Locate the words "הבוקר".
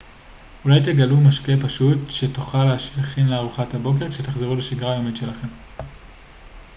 3.73-4.09